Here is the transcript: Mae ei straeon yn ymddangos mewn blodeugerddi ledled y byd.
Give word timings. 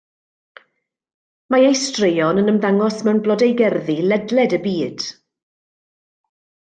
Mae 1.55 1.65
ei 1.65 1.75
straeon 1.81 2.41
yn 2.43 2.49
ymddangos 2.53 2.97
mewn 3.09 3.21
blodeugerddi 3.27 3.99
ledled 4.13 4.57
y 4.59 4.61
byd. 4.65 5.07